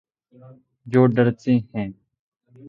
جو 0.87 1.01
ڈرتے 1.15 1.53
ہیں 1.71 1.89